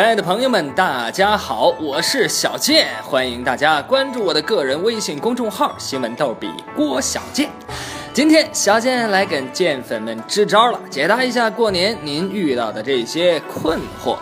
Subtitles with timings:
[0.00, 7.50] 亲爱的朋友们，大家好，我是小健，欢迎大家关注我的个人微信公众号“新闻逗比郭小健”。
[8.14, 14.16] 今天小健来给健粉们支招了，解答一下过年您遇到的这些困惑。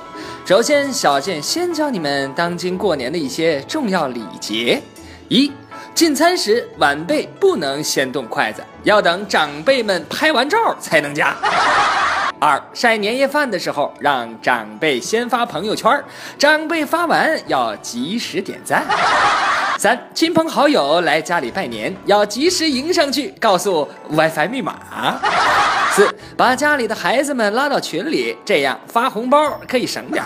[0.45, 4.83] 首先，小健先教你们当今过年的一些重要礼节：
[5.29, 5.53] 一、
[5.95, 11.37] 进餐时晚辈不能先动筷子，要等长辈们拍完照才能夹。
[12.41, 15.91] 二晒年夜饭的时候，让长辈先发朋友圈，
[16.39, 18.85] 长辈发完要及时点赞。
[19.77, 24.77] 三亲朋好友来家里拜年，要及时迎上去，告诉 WiFi 密码。
[25.93, 30.25] 四把家里的孩子们拉到群里，这样发红包可以省点。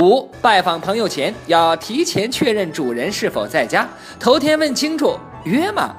[0.00, 3.88] 五拜访朋友前要提前确认主人是否在家，
[4.20, 5.94] 头天问清楚约吗？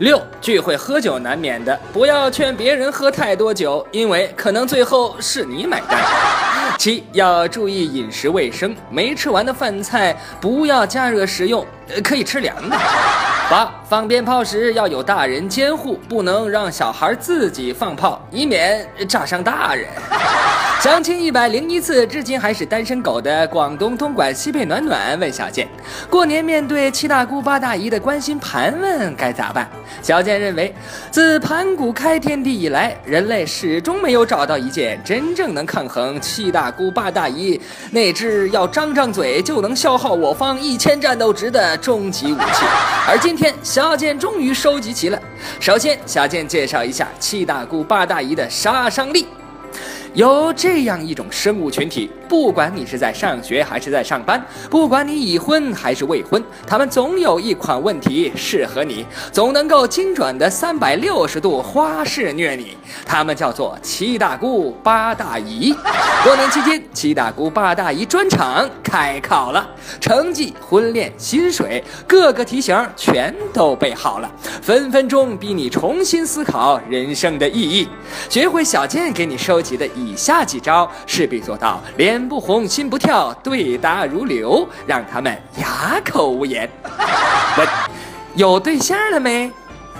[0.00, 6.00] 六聚会喝酒难免的，不要劝别人喝太多酒，因为可能最后是你买单。
[6.80, 11.66] 七要注意饮食卫生，没吃完的饭菜不要加热食用，
[12.02, 12.74] 可以吃凉的。
[13.50, 19.86] 八放鞭炮时要有大人监护，不能让小孩自己放炮，以免炸伤大人。
[20.80, 25.68] 相亲一百零一次，至今还是单身狗的广东东莞西贝暖暖问小健：
[26.08, 29.68] 过年面对七大姑八大姨的关心盘问，该咋办？
[30.00, 30.74] 小健认为，
[31.10, 42.64] 自盘古开天地以来，人类始终没有找到一件真正能抗衡七大姑八大姨那只要张张嘴就能消耗我方一千战斗值的终极武器。
[43.06, 45.20] 而今天，小健终于收集齐了。
[45.60, 49.26] 首先，小健介绍一下七大姑八大姨的杀伤力。
[50.14, 62.76] 有这样一种生物群体，不管你是在上学还是在上班，不管你已婚还是未婚，他们总有一款问题适合你，总能够精准的三百六十度花式虐你。
[63.06, 65.72] 他们叫做七大姑八大姨。
[66.24, 69.68] 过年期间，七大姑八大姨专场开考了，
[70.00, 74.28] 成绩、婚恋、薪水，各个题型全都备好了，
[74.60, 77.88] 分分钟逼你重新思考人生的意义。
[78.28, 79.88] 学会小健给你收集的。
[80.00, 86.68] 以下几招势必做到脸不红心不跳，对答如流，让他们哑口无言。
[87.56, 87.68] 问：
[88.34, 89.50] 有对象了没？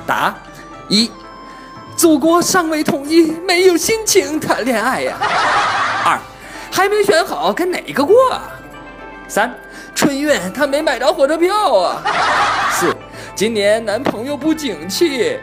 [0.06, 0.34] 答：
[0.88, 1.10] 一，
[1.94, 5.16] 祖国尚未统一，没有心情谈恋爱呀。
[6.04, 6.18] 二，
[6.70, 8.16] 还没选好跟哪个过。
[9.28, 9.54] 三，
[9.94, 12.02] 春运他没买着火车票啊。
[12.72, 12.96] 四，
[13.34, 15.38] 今年男朋友不景气。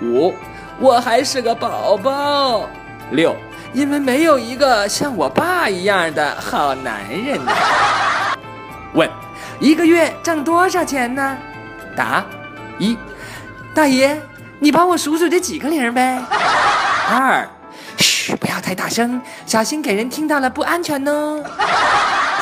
[0.00, 0.34] 五，
[0.80, 2.68] 我还是个宝宝。
[3.12, 3.36] 六。
[3.72, 7.52] 因为没有一个像我爸一样的好男人呢。
[8.94, 9.08] 问：
[9.58, 11.36] 一个月挣多少钱呢？
[11.96, 12.24] 答：
[12.78, 12.96] 一，
[13.74, 14.20] 大爷，
[14.58, 16.22] 你帮我数数这几个零呗。
[17.10, 17.48] 二，嘘，
[18.42, 21.40] 不要太大声，小心给人听到了不安全呢。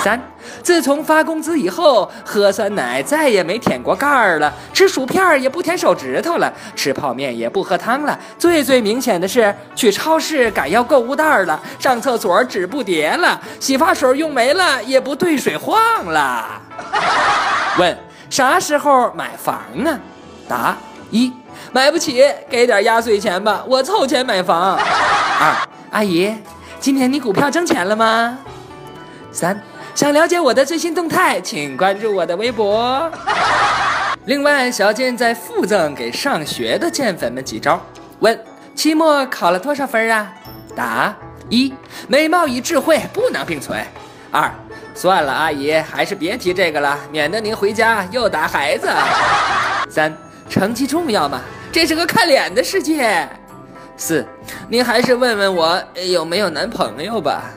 [0.03, 0.19] 三。
[0.63, 8.19] 自从发工资以后，喝酸奶再也没舔过盖儿了，吃薯片也不舔手指头了，吃泡面也不喝汤了。
[8.39, 16.47] 最最明显的是，去超市改要购物袋了，上厕所纸不叠了，洗发水用没了也不兑水晃了。
[17.79, 17.99] 问
[18.31, 20.01] 啥时候买房啊？
[20.49, 20.77] 答
[21.11, 21.31] 一
[21.73, 24.77] 买不起，给点压岁钱吧，我凑钱买房。
[25.39, 25.55] 二
[25.91, 26.33] 阿姨，
[26.79, 28.39] 今年你股票挣钱了吗？
[29.33, 29.61] 三。
[29.93, 33.11] 想了解我的最新动态，请关注我的微博。
[34.27, 37.79] 另外，小健在附赠给上学的健粉们几招：
[38.21, 38.39] 问
[38.75, 40.33] 期末考了多少分啊？
[40.77, 41.13] 答
[41.49, 41.75] 一
[42.07, 43.85] 美貌与智慧不能并存。
[44.31, 44.49] 二
[44.95, 48.89] 算了，阿姨还是别提这个了，免得您回家又打孩子。
[49.91, 50.17] 三
[50.49, 51.41] 成绩重要吗？
[51.73, 53.29] 这是个看脸的世界。
[54.01, 54.27] 四
[54.67, 55.79] 您还是问问我
[56.09, 57.51] 有没有男朋友吧。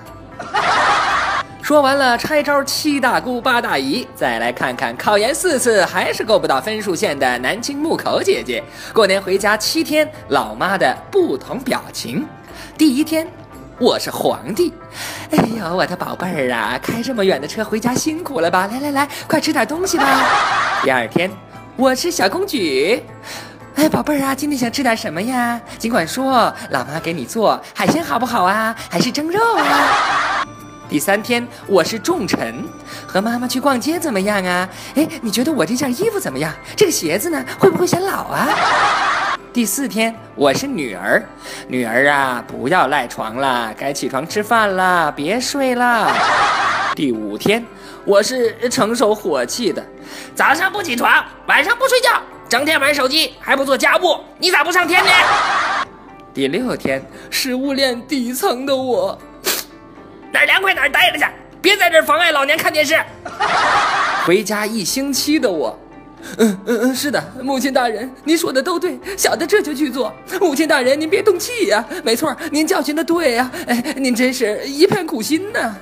[1.63, 8.61] 说完了拆招七大姑八大姨，再来看看考研四次还是够不到分数线的南京木口姐姐。
[8.93, 12.27] 过年回家七天，老妈的不同表情。
[12.77, 13.25] 第一天，
[13.79, 14.73] 我是皇帝。
[15.31, 18.68] 哎呦，我的宝贝儿啊，开这么远的车回家辛苦了吧？
[18.69, 20.06] 来来来，快吃点东西吧。
[20.83, 21.31] 第二天，
[21.77, 23.01] 我是小公举。
[23.75, 25.59] 哎，宝贝儿啊，今天想吃点什么呀？
[25.79, 28.75] 尽管说，老妈给你做海鲜好不好啊？
[28.89, 30.45] 还是蒸肉啊？
[30.87, 32.63] 第三天，我是重臣，
[33.07, 34.69] 和妈妈去逛街怎么样啊？
[34.93, 36.53] 哎，你觉得我这件衣服怎么样？
[36.75, 38.49] 这个鞋子呢，会不会显老啊？
[39.51, 41.23] 第四天，我是女儿，
[41.67, 46.15] 女儿啊，不要赖床了，该起床吃饭了，别睡了。
[46.95, 47.65] 第五天，
[48.05, 49.83] 我是承受火气的，
[50.35, 51.11] 早上不起床，
[51.47, 55.10] 晚上不睡觉，整天玩手机，还不做家务，你咋不上天呢？
[56.34, 59.18] 第六天，食物链底层的我。
[60.31, 61.25] 哪儿凉快哪儿待着去，
[61.62, 63.00] 别在这妨碍老娘看电视。
[64.25, 65.78] 回家一星期的我，
[66.38, 70.13] 嗯嗯嗯，是的，母亲大人，您说的都对，小的这就去做。
[70.40, 75.75] 母亲大人，您别动气呀，没错，您教训的对呀，哎，您真是一片苦心呐。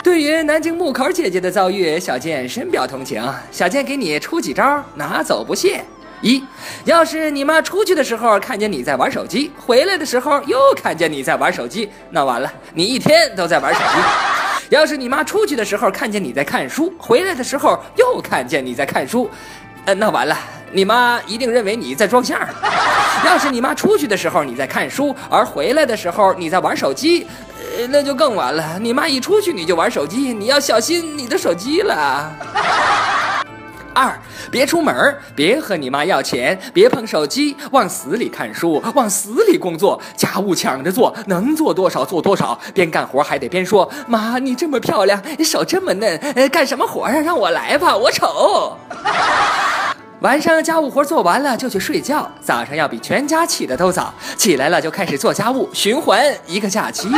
[0.02, 3.22] 对于南京木口姐姐的遭遇，小健深表同情。
[3.50, 5.84] 小健给你出几招，拿走不谢。
[6.22, 6.42] 一，
[6.84, 13.98] 要是你妈出去的时候看见你在玩手机，回来的时候又看见你在玩手机，那完了，你一天都在玩手机。
[14.74, 19.28] 要是你妈出去的时候看见你在看书，回来的时候又看见你在看书，
[19.84, 20.36] 呃，那完了，
[20.72, 22.38] 你妈一定认为你在装相。
[23.26, 27.26] 要是你妈出去的时候你在看书，而回来的时候你在玩手机。
[27.88, 28.78] 那就更完了。
[28.78, 32.30] 你妈一出去你就玩手机，你要小心你的手机了。
[33.94, 34.18] 二，
[34.50, 46.20] 别出门，别和你妈要钱，别碰手机，往死里看书，往死里工作，家务抢着做，能做多少做多少，边干活还得边说：“妈，你这么漂亮，你手这么嫩，
[46.50, 47.12] 干什么活啊？
[47.12, 48.76] 让我来吧，我丑。”
[50.20, 57.08] 晚上家务活做完了就去睡觉，早上要比全家起的都早，起来了就开始做家务，循环一个假期。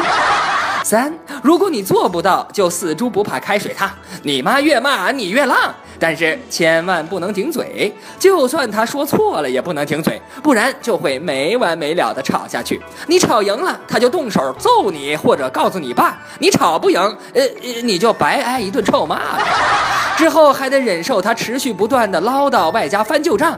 [0.84, 1.12] 三，
[1.42, 3.90] 如果你做不到，就死猪不怕开水烫，
[4.22, 12.82] 你妈越骂你越浪，但是千万不能顶嘴，就算他说错了也不能顶嘴，不然就会没完没了的吵下去。
[13.06, 17.00] 你吵赢了，他就动手揍你或者告诉你爸；你吵不赢，
[17.34, 17.42] 呃，
[17.84, 19.46] 你就白挨一顿臭骂了，
[20.18, 23.56] 之后还得忍受他持续不断的唠叨，外加翻旧账。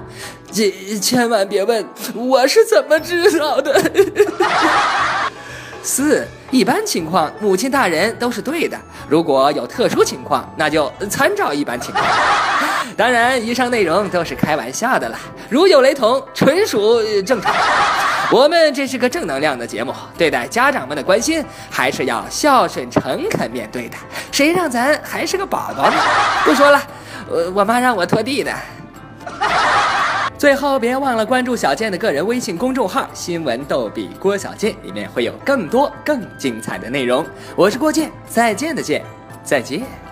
[0.52, 0.70] 这
[1.00, 1.82] 千万别问
[2.14, 3.90] 我是怎么知道的。
[5.82, 6.28] 四。
[6.54, 8.78] 一般情况，母亲大人都是对的。
[9.08, 12.04] 如果有特殊情况，那就参照一般情况。
[12.96, 15.18] 当然，以上内容都是开玩笑的了，
[15.50, 17.52] 如有雷同，纯属正常。
[18.30, 23.96] 我们这是个正能量的节目，对待家长们的关心还是要孝顺诚恳面对的。
[24.30, 25.96] 谁让咱还是个宝宝呢？
[26.44, 26.80] 不说了，
[27.28, 28.52] 我我妈让我拖地的。
[30.44, 37.24] 最后，别忘了关注小健的个人微信公众号“新闻逗比郭小健”，里面会有更多更精彩的内容。
[37.56, 39.02] 我是郭健，再见的见，
[39.42, 40.03] 再见。